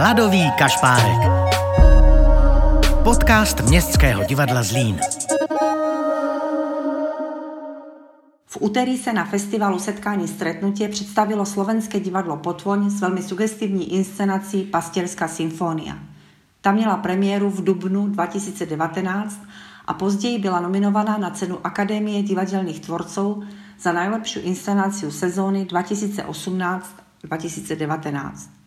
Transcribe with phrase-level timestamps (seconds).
[0.00, 1.20] Hladový kašpárek.
[3.04, 5.00] Podcast Městského divadla Zlín.
[8.46, 14.64] V úterý se na festivalu Setkání stretnutie představilo slovenské divadlo Potvoň s velmi sugestivní inscenací
[14.64, 15.98] Pastěrská symfónia.
[16.60, 19.40] Ta měla premiéru v dubnu 2019
[19.86, 23.42] a později byla nominovaná na cenu Akademie divadelných tvorců
[23.80, 28.59] za najlepšiu inscenáciu sezóny 2018-2019.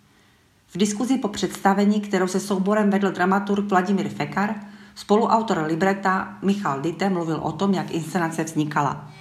[0.73, 4.55] V diskuzi po představení, kterou se souborem vedl dramaturg Vladimír Fekar,
[4.95, 9.13] spoluautor libreta Michal Dite mluvil o tom, jak inscenace vznikala.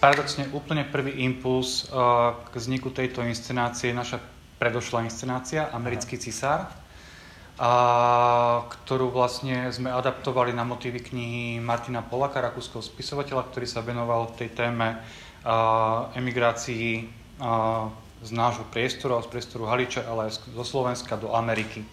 [0.00, 4.18] Paradoxne úplne prvý impuls uh, k vzniku tejto inscenácie je naša
[4.56, 6.79] predošlá inscenácia Americký cisár,
[7.60, 14.32] a, ktorú vlastne sme adaptovali na motívy knihy Martina Polaka, rakúskeho spisovateľa, ktorý sa venoval
[14.32, 14.96] tej téme
[16.16, 17.08] emigrácii
[18.20, 21.84] z nášho priestoru, z priestoru Haliče, ale aj zo Slovenska do Ameriky.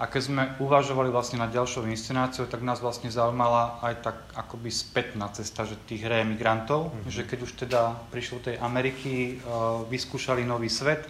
[0.00, 4.72] A keď sme uvažovali vlastne nad ďalšou inscenáciou, tak nás vlastne zaujímala aj tak akoby
[4.72, 7.12] spätná cesta že tých reemigrantov, mm-hmm.
[7.12, 9.38] že keď už teda prišlo tej Ameriky,
[9.86, 11.06] vyskúšali nový svet,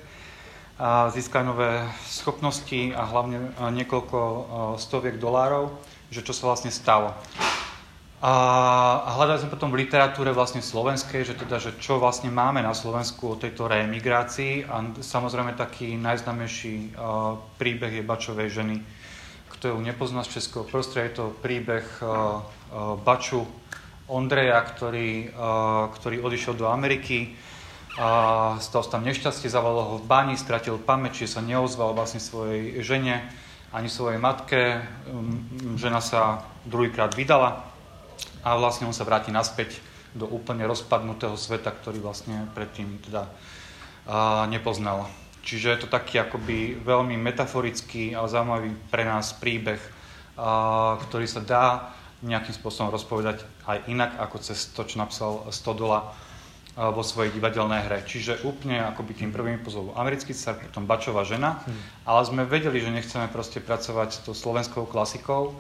[0.82, 4.18] a získali nové schopnosti a hlavne niekoľko
[4.82, 5.70] stoviek dolárov,
[6.10, 7.14] že čo sa vlastne stalo.
[8.22, 12.74] A hľadali sme potom v literatúre vlastne slovenskej, že teda, že čo vlastne máme na
[12.74, 18.78] Slovensku o tejto reemigrácii a samozrejme taký najznámejší uh, príbeh je Bačovej ženy.
[19.54, 21.86] Kto ju nepozná z českého prostredia, je to príbeh
[23.06, 23.46] Baču
[24.10, 27.34] Ondreja, ktorý, uh, ktorý odišiel do Ameriky,
[28.00, 28.08] a
[28.62, 32.80] stal sa tam nešťastie, zavolal ho v bani, stratil pamäť, čiže sa neozval vlastne svojej
[32.80, 33.20] žene
[33.72, 34.80] ani svojej matke.
[35.08, 35.44] Um,
[35.76, 37.68] žena sa druhýkrát vydala
[38.44, 39.80] a vlastne on sa vráti naspäť
[40.12, 43.24] do úplne rozpadnutého sveta, ktorý vlastne predtým teda
[44.52, 45.08] nepoznal.
[45.40, 49.80] Čiže je to taký akoby veľmi metaforický a zaujímavý pre nás príbeh,
[51.08, 51.64] ktorý sa dá
[52.20, 56.12] nejakým spôsobom rozpovedať aj inak ako cez to, čo napsal Stodola
[56.72, 58.00] vo svojej divadelnej hre.
[58.04, 62.08] Čiže úplne akoby tým prvým pozov americký car, potom Bačová žena, hmm.
[62.08, 65.52] ale sme vedeli, že nechceme proste pracovať s tou slovenskou klasikou,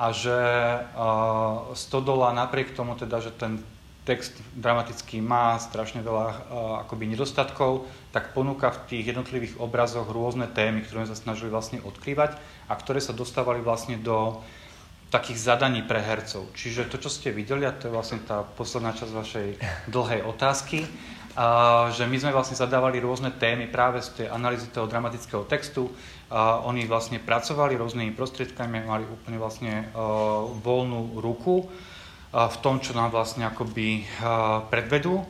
[0.00, 3.60] a že uh, Stodola napriek tomu teda, že ten
[4.08, 6.34] text dramatický má strašne veľa uh,
[6.88, 12.40] akoby nedostatkov, tak ponúka v tých jednotlivých obrazoch rôzne témy, ktoré sa snažili vlastne odkrývať
[12.64, 14.40] a ktoré sa dostávali vlastne do
[15.10, 16.54] takých zadaní pre hercov.
[16.54, 19.48] Čiže to, čo ste videli, a to je vlastne tá posledná časť vašej
[19.94, 20.86] dlhej otázky,
[21.34, 25.90] a, že my sme vlastne zadávali rôzne témy práve z tej analýzy toho dramatického textu,
[26.30, 32.78] a oni vlastne pracovali rôznymi prostriedkami, mali úplne vlastne uh, voľnú ruku uh, v tom,
[32.78, 35.26] čo nám vlastne akoby uh, predvedú.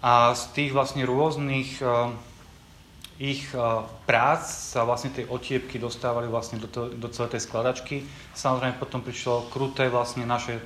[0.00, 2.16] A z tých vlastne rôznych uh,
[3.18, 7.96] ich uh, prác sa vlastne tie otiepky dostávali vlastne do, to, do celej tej skladačky.
[8.34, 10.62] Samozrejme potom prišlo kruté vlastne naše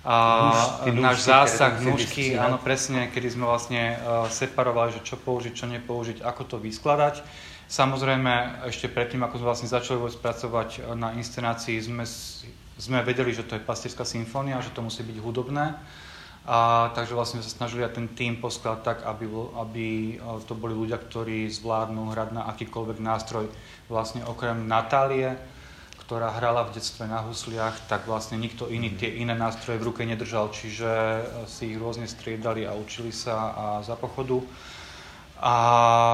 [0.00, 5.52] a Nůž, náš zásah, nůžky, áno, presne, kedy sme vlastne uh, separovali, že čo použiť,
[5.52, 7.20] čo nepoužiť, ako to vyskladať.
[7.68, 12.08] Samozrejme, ešte predtým, ako sme vlastne začali vôbec pracovať na inscenácii, sme,
[12.80, 15.76] sme vedeli, že to je pastierská symfónia, že to musí byť hudobné.
[16.50, 19.86] A, takže vlastne sa snažili aj ten tým poskladať tak, aby, aby
[20.50, 23.46] to boli ľudia, ktorí zvládnu hrať na akýkoľvek nástroj.
[23.86, 25.38] Vlastne okrem Natálie,
[26.02, 30.02] ktorá hrala v detstve na husliach, tak vlastne nikto iný tie iné nástroje v ruke
[30.02, 30.90] nedržal, čiže
[31.46, 34.42] si ich rôzne striedali a učili sa a za pochodu.
[35.38, 35.54] A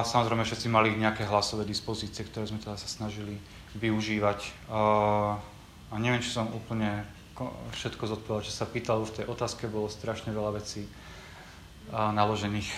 [0.04, 3.40] samozrejme všetci mali nejaké hlasové dispozície, ktoré sme teda sa snažili
[3.72, 4.68] využívať.
[4.68, 7.15] A neviem, či som úplne
[7.76, 10.88] všetko zodpovedal, čo sa pýtalo v tej otázke, bolo strašne veľa vecí
[11.92, 12.70] naložených.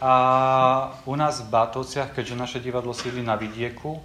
[0.00, 0.14] A
[1.04, 4.00] u nás v Bátovciach, keďže naše divadlo sídli na vidieku,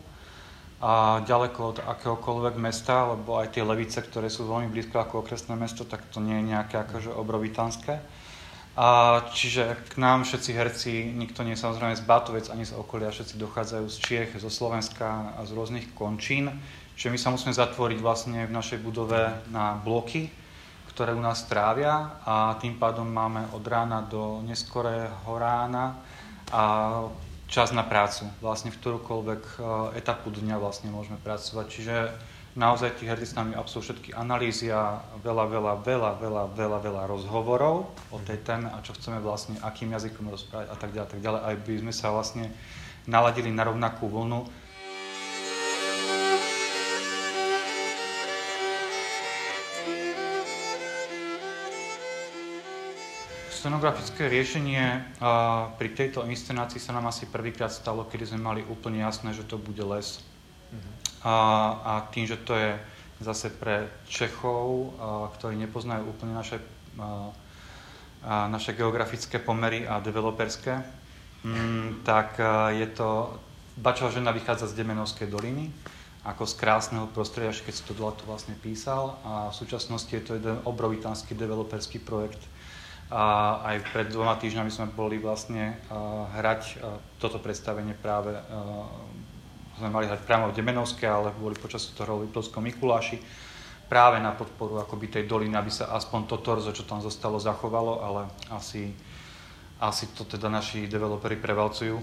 [0.84, 5.56] a ďaleko od akéhokoľvek mesta, lebo aj tie levice, ktoré sú veľmi blízko ako okresné
[5.56, 8.04] mesto, tak to nie je nejaké akože obrovitanské.
[8.76, 13.08] A čiže k nám všetci herci, nikto nie je samozrejme z Bátovec ani z okolia,
[13.08, 16.52] všetci dochádzajú z Čiech, zo Slovenska a z rôznych končín.
[17.00, 20.28] Čiže my sa musíme zatvoriť vlastne v našej budove na bloky,
[20.92, 26.00] ktoré u nás trávia a tým pádom máme od rána do neskorého rána
[26.52, 26.64] a
[27.48, 28.28] čas na prácu.
[28.44, 31.66] Vlastne v ktorúkoľvek eh, etapu dňa vlastne môžeme pracovať.
[31.72, 31.96] Čiže
[32.56, 37.04] naozaj tí herci s nami absolvujú všetky analýzy a veľa, veľa, veľa, veľa, veľa, veľa
[37.04, 41.22] rozhovorov o tej téme a čo chceme vlastne, akým jazykom rozprávať a tak ďalej, tak
[41.22, 41.42] ďalej.
[41.44, 42.48] Aj by sme sa vlastne
[43.04, 44.48] naladili na rovnakú vlnu.
[53.52, 55.18] Scenografické riešenie
[55.76, 59.60] pri tejto inscenácii sa nám asi prvýkrát stalo, kedy sme mali úplne jasné, že to
[59.60, 60.24] bude les.
[60.72, 61.05] Mm-hmm.
[61.26, 61.36] A,
[61.82, 62.78] a tým, že to je
[63.26, 66.62] zase pre Čechov, a, ktorí nepoznajú úplne naše,
[67.02, 67.34] a,
[68.22, 70.86] a naše geografické pomery a developerské,
[71.42, 73.42] mm, tak a, je to...
[73.76, 75.68] Bačova žena vychádza z Demenovskej doliny,
[76.24, 80.40] ako z krásneho prostredia, keď si to to vlastne písal a v súčasnosti je to
[80.40, 82.40] jeden obrovitánsky developerský projekt,
[83.12, 85.78] a aj pred dvoma týždňami sme boli vlastne
[86.34, 86.82] hrať
[87.22, 88.34] toto predstavenie práve,
[89.76, 93.20] sme mali hrať priamo v Demenovske, ale boli počas toho v Liptovskom Mikuláši
[93.86, 98.02] práve na podporu akoby tej doliny, aby sa aspoň to torzo, čo tam zostalo, zachovalo,
[98.02, 98.90] ale asi,
[99.78, 102.02] asi to teda naši developeri prevalcujú.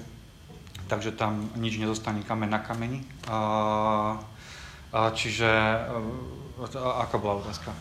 [0.87, 3.01] Takže tam nič nezostane kamen na kameni.
[3.27, 4.19] Uh,
[4.93, 7.73] uh, čiže, uh, aká bola otázka?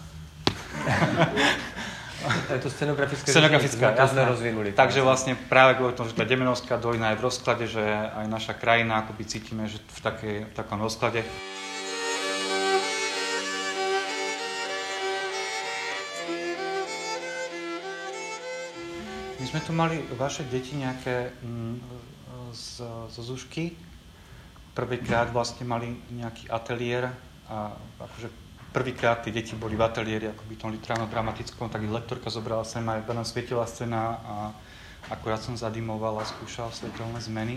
[2.21, 4.69] Je to scenografické Scenografická, sme rozvinuli.
[4.77, 8.53] Takže vlastne práve kvôli tomu, že tá Demenovská dolina je v rozklade, že aj naša
[8.53, 11.25] krajina akoby cítime, že v, takej, v takom rozklade.
[19.41, 21.75] My sme tu mali vaše deti nejaké mm,
[22.53, 23.73] z, zo Zušky.
[24.77, 27.09] Prvýkrát vlastne mali nejaký ateliér
[27.49, 28.40] a akože
[28.71, 32.83] prvýkrát tie deti boli v ateliéri, ako by tom literárno-dramatickom, tak ich lektorka zobrala sem
[32.87, 34.35] aj tam svietila scéna a
[35.11, 37.55] akurát som zadimoval a skúšal svetelné zmeny.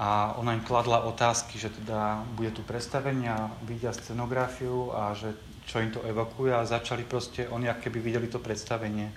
[0.00, 5.36] A ona im kladla otázky, že teda bude tu predstavenie a vidia scenografiu a že
[5.68, 9.12] čo im to evokuje a začali proste, oni keby videli to predstavenie.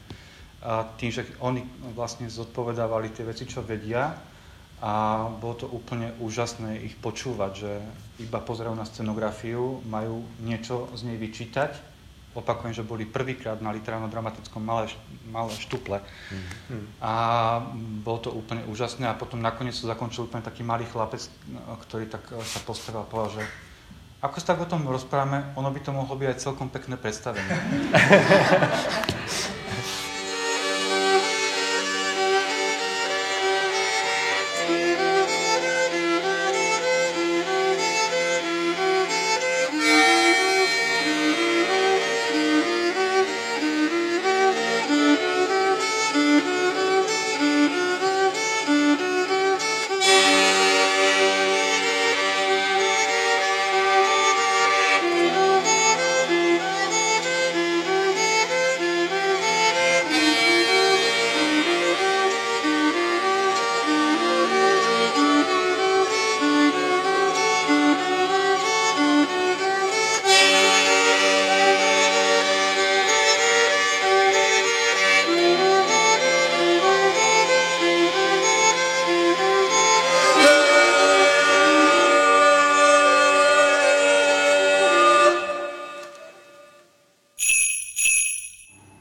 [0.64, 1.64] A tým, že oni
[1.96, 4.12] vlastne zodpovedávali tie veci, čo vedia,
[4.84, 7.72] a bolo to úplne úžasné ich počúvať, že
[8.20, 11.96] iba pozerajú na scenografiu, majú niečo z nej vyčítať.
[12.36, 14.92] Opakujem, že boli prvýkrát na literárno-dramatickom malé,
[15.32, 16.04] malé štuple.
[16.04, 17.00] Mm-hmm.
[17.00, 17.14] A
[18.04, 21.32] bolo to úplne úžasné a potom nakoniec sa zakončil úplne taký malý chlapec,
[21.88, 23.44] ktorý tak sa postavil a povedal, že
[24.20, 27.56] ako sa tak o tom rozprávame, ono by to mohlo byť aj celkom pekné predstavenie.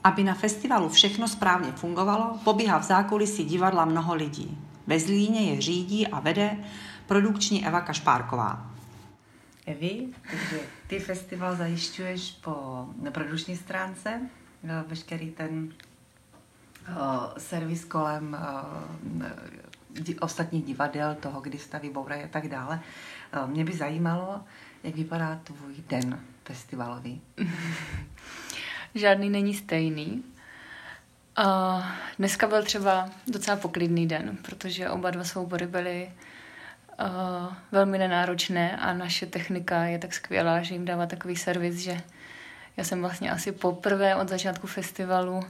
[0.03, 4.57] Aby na festivalu všechno správně fungovalo, pobíhá v zákulisí divadla mnoho lidí.
[4.87, 6.57] Ve Zlíně je řídí a vede
[7.07, 8.73] produkční Eva Kašpárková.
[9.65, 14.21] Evi, takže ty festival zajišťuješ po produkční stránce,
[14.63, 15.73] eh, veškerý ten
[16.89, 18.37] uh, servis kolem
[19.19, 19.27] uh,
[20.19, 22.79] ostatních divadel, toho, kdy staví bouraje a tak dále.
[23.43, 24.41] Uh, mě by zajímalo,
[24.83, 27.21] jak vypadá tvůj den festivalový.
[28.95, 30.23] žádný není stejný.
[31.35, 31.81] A
[32.19, 36.11] dneska byl třeba docela poklidný den, protože oba dva soubory byly
[36.99, 42.01] uh, velmi nenáročné a naše technika je tak skvělá, že jim dává takový servis, že
[42.77, 45.43] já jsem vlastně asi poprvé od začátku festivalu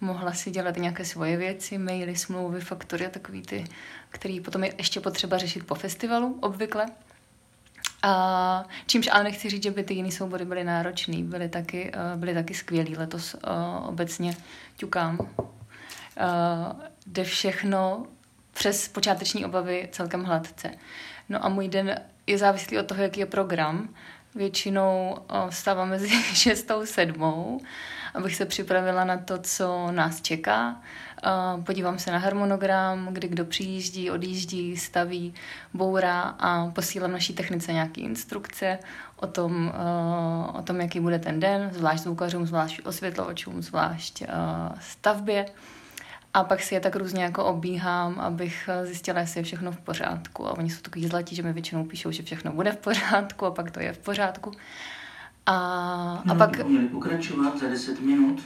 [0.00, 3.64] mohla si dělat nějaké svoje věci, maily, smlouvy, faktory a takový ty,
[4.10, 6.86] který potom je ještě potřeba řešit po festivalu obvykle.
[8.02, 12.20] A čímž ale nechci říct, že by ty jiné soubory byly náročné, byly taky, uh,
[12.20, 14.36] byly taky skvělý letos uh, obecně
[14.76, 15.18] ťukám.
[15.20, 15.46] Uh,
[17.06, 18.06] jde všechno
[18.52, 20.70] přes počáteční obavy celkem hladce.
[21.28, 23.88] No a můj den je závislý od toho, jaký je program.
[24.34, 25.16] Většinou
[25.50, 27.60] vstávám mezi 6 a 7,
[28.14, 30.82] abych se připravila na to, co nás čeká.
[31.64, 35.34] Podívám se na harmonogram, kdy kdo přijíždí, odjíždí, staví,
[35.74, 38.78] bourá a posílám naší technice nějaké instrukce
[39.16, 39.72] o tom,
[40.54, 44.22] o tom, jaký bude ten den, zvlášť zvukařům, zvlášť osvětlovačům, zvlášť
[44.80, 45.46] stavbě.
[46.34, 50.46] A pak si je tak různě jako obíhám, abych zjistila, jestli je všechno v pořádku.
[50.46, 53.50] A oni jsou takový zlatí, že mi většinou píšou, že všechno bude v pořádku a
[53.50, 54.52] pak to je v pořádku.
[55.46, 56.50] A, a no, pak...
[56.92, 58.42] Pokračovat za 10 minut.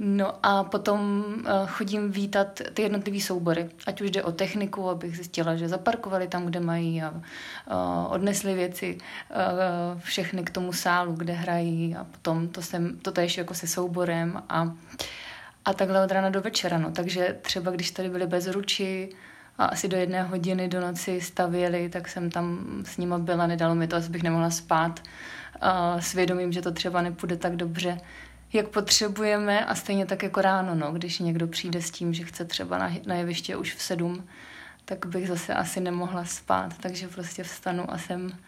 [0.00, 5.16] No a potom uh, chodím vítat ty jednotlivé soubory, ať už jde o techniku, abych
[5.16, 11.12] zjistila, že zaparkovali tam, kde mají a uh, odnesli věci uh, všechny k tomu sálu,
[11.12, 14.72] kde hrají a potom to, jsem, to tež jako se souborem a,
[15.64, 16.78] a takhle od rána do večera.
[16.78, 16.90] No.
[16.90, 19.08] Takže třeba když tady byli bez ruči
[19.58, 23.74] a asi do jedné hodiny do noci stavěli, tak jsem tam s nima byla, nedalo
[23.74, 25.00] mi to, asi bych nemohla spát
[25.62, 27.98] uh, svědomím, že to třeba nepůjde tak dobře,
[28.52, 32.44] jak potřebujeme a stejně tak jako ráno, no, když někdo přijde s tím, že chce
[32.44, 34.28] třeba na, na jeviště už v sedm,
[34.84, 38.38] tak bych zase asi nemohla spát, takže prostě vstanu a jsem,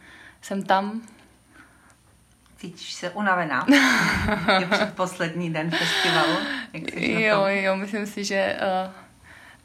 [0.43, 1.03] jsem tam.
[2.57, 3.67] Cítíš se unavená?
[4.61, 6.37] Je předposlední den festivalu?
[6.73, 8.93] Jak jo, jo, myslím si, že uh,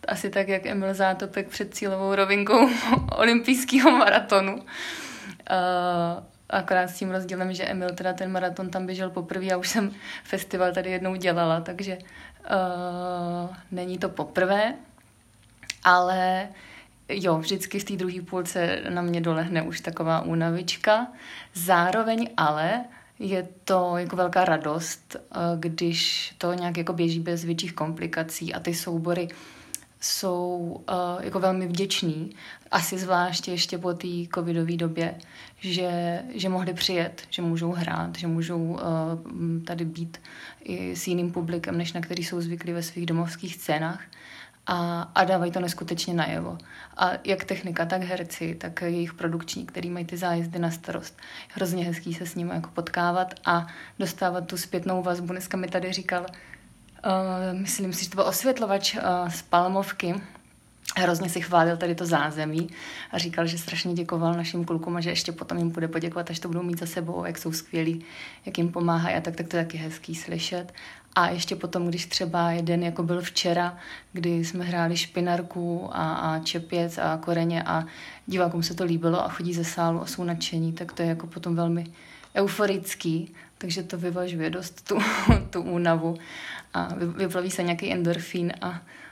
[0.07, 2.69] asi tak, jak Emil Zátopek před cílovou rovinkou
[3.17, 4.55] olympijského maratonu.
[4.55, 4.63] Uh,
[6.49, 9.91] Akorát s tím rozdílem, že Emil teda ten maraton tam běžel poprvé a už jsem
[10.23, 14.73] festival tady jednou dělala, takže uh, není to poprvé,
[15.83, 16.47] ale
[17.09, 21.07] jo, vždycky v té druhé půlce na mě dolehne už taková únavička.
[21.53, 22.85] Zároveň ale
[23.19, 28.59] je to jako velká radost, eh, když to nějak jako běží bez větších komplikací a
[28.59, 29.27] ty soubory
[30.05, 32.35] jsou uh, jako velmi vděční,
[32.71, 35.15] asi zvláště ještě po té covidové době,
[35.59, 38.79] že, že mohli přijet, že můžou hrát, že můžou uh,
[39.65, 40.21] tady být
[40.63, 44.01] i s jiným publikem, než na který jsou zvyklí ve svých domovských scénách
[44.67, 46.57] a, a dávají to neskutečně najevo.
[46.97, 51.17] A jak technika, tak herci, tak jejich produkční, který mají ty zájezdy na starost.
[51.49, 53.67] Hrozně hezký se s nimi jako potkávat a
[53.99, 55.27] dostávat tu zpětnou vazbu.
[55.27, 56.25] Dneska mi tady říkal
[57.05, 60.15] Uh, myslím si, že to byl osvětlovač uh, z Palmovky,
[60.97, 62.69] Hrozně si chválil tady to zázemí
[63.11, 66.39] a říkal, že strašně děkoval našim klukům a že ještě potom jim bude poděkovat, až
[66.39, 68.05] to budou mít za sebou, jak jsou skvělí,
[68.45, 70.73] jak jim pomáhají a tak, tak to je taky hezký slyšet.
[71.15, 73.77] A ještě potom, když třeba jeden, jako byl včera,
[74.13, 77.85] kdy jsme hráli špinarku a, a čepěc a koreně a
[78.27, 81.27] divákům se to líbilo a chodí ze sálu a jsou nadšení, tak to je jako
[81.27, 81.85] potom velmi
[82.35, 84.97] euforický, takže to vyvažuje dost tu,
[85.49, 86.17] tu únavu
[86.73, 88.69] a vyplaví se nějaký endorfín a,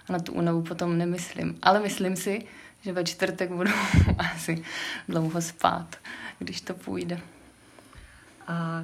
[0.09, 1.59] a na tu únavu potom nemyslím.
[1.61, 2.45] Ale myslím si,
[2.81, 3.71] že ve čtvrtek budu
[4.17, 4.63] asi
[5.07, 5.95] dlouho spát,
[6.39, 7.19] když to půjde.
[8.47, 8.83] A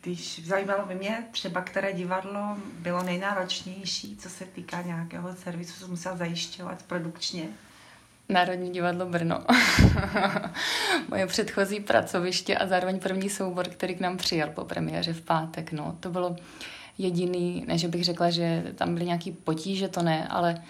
[0.00, 5.88] když zajímalo by mě třeba, které divadlo bylo nejnáročnější, co se týká nějakého servisu, co
[5.88, 7.48] musela zajišťovat produkčně?
[8.28, 9.44] Národní divadlo Brno.
[11.08, 15.72] Moje předchozí pracoviště a zároveň první soubor, který k nám přijel po premiéře v pátek.
[15.72, 16.36] No, to bylo
[16.98, 20.62] jediný, ne, že bych řekla, že tam byly nějaký potíže, to ne, ale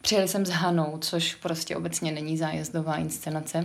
[0.00, 3.64] přijeli jsem s Hanou, což prostě obecně není zájezdová inscenace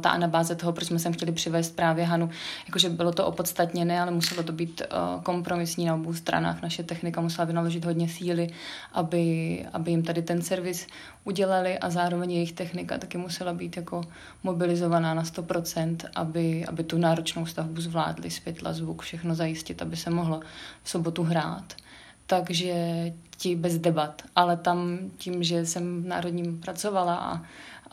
[0.00, 2.30] ta anabáze toho, proč jsme sem chtěli přivést právě Hanu,
[2.66, 6.62] jakože bylo to opodstatněné, ale muselo to být uh, kompromisní na obou stranách.
[6.62, 8.50] Naše technika musela vynaložit hodně síly,
[8.92, 10.86] aby, aby jim tady ten servis
[11.24, 14.00] udělali a zároveň jejich technika taky musela být jako
[14.42, 20.10] mobilizovaná na 100%, aby, aby tu náročnou stavbu zvládli, světla, zvuk, všechno zajistit, aby se
[20.10, 20.40] mohlo
[20.82, 21.74] v sobotu hrát
[22.32, 22.74] takže
[23.36, 24.22] ti bez debat.
[24.36, 27.42] Ale tam tím, že jsem v Národním pracovala a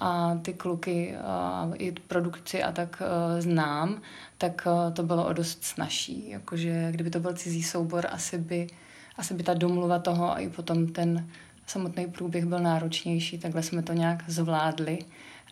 [0.02, 4.02] a ty kluky a i produkci a tak uh, znám,
[4.38, 6.30] tak uh, to bylo o dost snažší.
[6.30, 8.68] Jakože kdyby to byl cizí soubor, asi by,
[9.18, 11.28] asi by ta domluva toho a i potom ten
[11.68, 15.00] samotný průběh byl náročnější, takhle jsme to nějak zvládli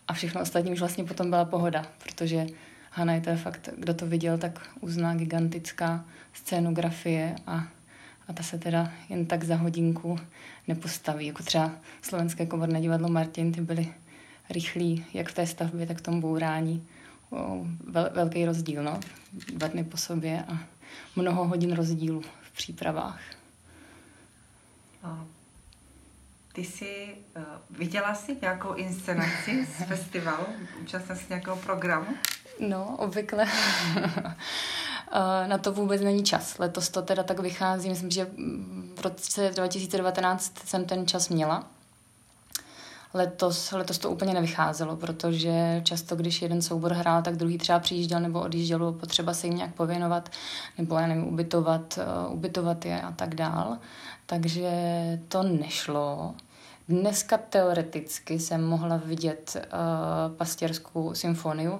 [0.07, 2.47] a všechno ostatní už vlastně potom byla pohoda, protože
[2.91, 7.67] Hana je to fakt, kdo to viděl, tak uzná gigantická scénografie a,
[8.27, 10.19] a ta se teda jen tak za hodinku
[10.67, 11.27] nepostaví.
[11.27, 13.93] Jako třeba Slovenské komorné divadlo Martin, ty byly
[14.49, 16.87] rychlý, jak v té stavbě, tak v tom bourání.
[17.87, 18.99] Vel, velký rozdíl, no.
[19.53, 20.57] Dva dny po sobě a
[21.15, 23.19] mnoho hodin rozdílu v přípravách.
[26.53, 30.45] Ty jsi uh, viděla jsi nějakou inscenaci z festivalu?
[30.81, 32.07] Účastnila jsi nějakého programu?
[32.59, 33.45] No, obvykle.
[35.47, 36.59] Na to vůbec není čas.
[36.59, 37.89] Letos to teda tak vychází.
[37.89, 38.27] Myslím, že
[38.95, 41.63] v roce 2019 jsem ten čas měla
[43.13, 48.19] Letos, letos to úplně nevycházelo, protože často, když jeden soubor hrál, tak druhý třeba přijížděl
[48.19, 50.29] nebo odjížděl, bylo potřeba se jim nějak pověnovat,
[50.77, 53.77] nebo já nevím, ubytovat, uh, ubytovat je a tak dál.
[54.25, 54.71] Takže
[55.27, 56.35] to nešlo.
[56.89, 61.77] Dneska teoreticky jsem mohla vidět uh, pastěrskou symfoniu,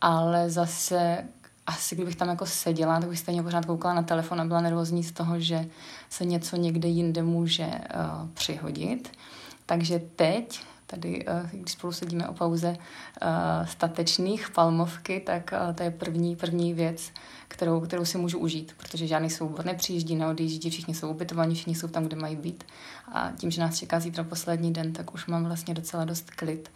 [0.00, 1.24] ale zase
[1.66, 5.04] asi kdybych tam jako seděla, tak bych stejně pořád koukala na telefon a byla nervózní
[5.04, 5.66] z toho, že
[6.10, 9.18] se něco někde jinde může uh, přihodit.
[9.66, 15.82] Takže teď, tady, uh, když spolu sedíme o pauze uh, statečných palmovky, tak uh, to
[15.82, 17.12] je první, první věc,
[17.48, 21.88] kterou, kterou si můžu užít, protože žádný soubor nepřijíždí, neodjíždí, všichni jsou ubytovaní, všichni jsou
[21.88, 22.64] tam, kde mají být.
[23.12, 26.70] A tím, že nás čeká zítra poslední den, tak už mám vlastně docela dost klid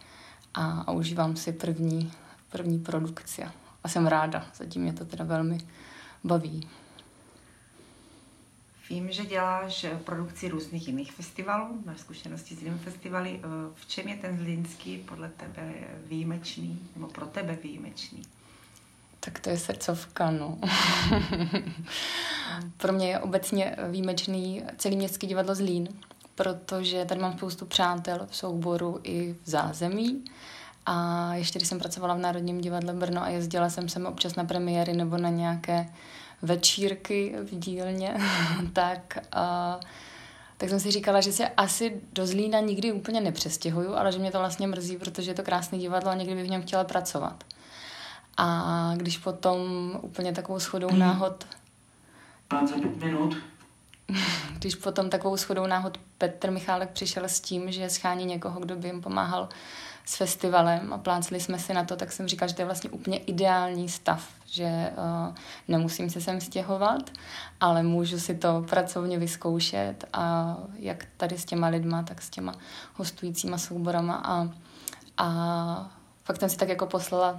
[0.53, 2.11] a, a užívám si první,
[2.51, 3.43] první produkci
[3.87, 4.45] a jsem ráda.
[4.55, 5.57] Zatím mě to teda velmi
[6.23, 6.69] baví.
[8.89, 13.41] Vím, že děláš produkci různých jiných festivalů, máš zkušenosti s jinými festivaly.
[13.75, 15.73] V čem je ten zlínský podle tebe
[16.05, 18.21] výjimečný, nebo pro tebe výjimečný?
[19.19, 20.57] Tak to je srdcovka, no.
[22.77, 25.87] pro mě je obecně výjimečný celý městský divadlo Zlín,
[26.35, 30.23] protože tady mám spoustu přátel v souboru i v zázemí.
[30.89, 34.43] A ještě když jsem pracovala v Národním divadle Brno a jezdila jsem sem občas na
[34.43, 35.89] premiéry nebo na nějaké
[36.41, 38.17] večírky v dílně,
[38.73, 39.79] tak, a,
[40.57, 44.31] tak jsem si říkala, že se asi do Zlína nikdy úplně nepřestěhuju, ale že mě
[44.31, 47.43] to vlastně mrzí, protože je to krásné divadlo a někdy bych v něm chtěla pracovat.
[48.37, 49.65] A když potom
[50.01, 50.99] úplně takovou schodou hmm.
[50.99, 51.47] náhod...
[52.49, 53.37] 25 minut.
[54.57, 58.87] Když potom takovou schodou náhod Petr Michálek přišel s tím, že schání někoho, kdo by
[58.87, 59.49] jim pomáhal
[60.07, 62.89] s festivalem a plácli jsme si na to, tak jsem říkala, že to je vlastně
[62.89, 65.35] úplně ideální stav, že uh,
[65.67, 67.11] nemusím se sem stěhovat,
[67.59, 72.53] ale můžu si to pracovně vyzkoušet a jak tady s těma lidma, tak s těma
[72.93, 74.49] hostujícíma souborama a,
[75.17, 75.91] a
[76.23, 77.37] fakt jsem si tak jako poslala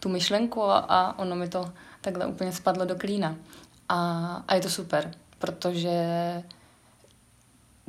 [0.00, 3.36] tu myšlenku a, a ono mi to takhle úplně spadlo do klína.
[3.88, 5.92] A, a je to super, protože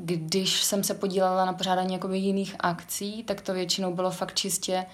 [0.03, 4.85] když jsem se podílela na pořádání jakoby jiných akcí, tak to většinou bylo fakt čistě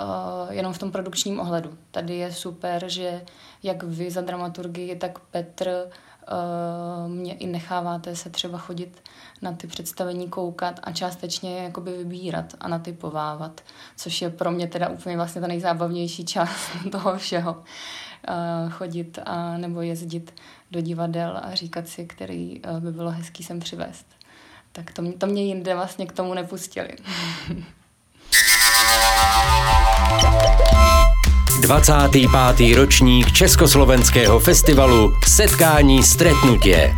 [0.00, 1.78] uh, jenom v tom produkčním ohledu.
[1.90, 3.22] Tady je super, že
[3.62, 9.02] jak vy za dramaturgii, tak Petr uh, mě i necháváte se třeba chodit
[9.42, 13.60] na ty představení koukat a částečně jakoby vybírat a natypovávat,
[13.96, 17.64] což je pro mě teda úplně vlastně ta nejzábavnější část toho všeho.
[18.28, 20.34] Uh, chodit a, nebo jezdit
[20.70, 24.13] do divadel a říkat si, který by bylo hezký sem přivést
[24.76, 26.88] tak to, to mě jinde vlastně k tomu nepustili.
[31.60, 32.76] 25.
[32.76, 36.94] ročník Československého festivalu Setkání stretnutě.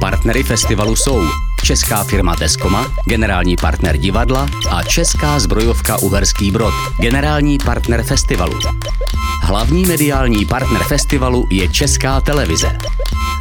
[0.00, 1.22] Partnery festivalu jsou
[1.64, 8.58] česká firma Teskoma, generální partner divadla a česká zbrojovka Uherský Brod, generální partner festivalu.
[9.42, 12.78] Hlavní mediální partner festivalu je Česká televize.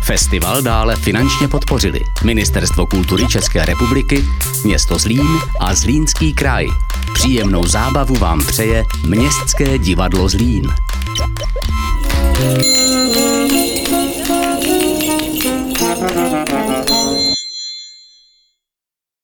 [0.04, 4.26] Festival dále finančně podpořili Ministerstvo kultury České republiky,
[4.64, 5.28] město Zlín
[5.60, 6.68] a Zlínský kraj.
[7.14, 10.74] Příjemnou zábavu vám přeje Městské divadlo Zlín.
[12.42, 13.70] thank you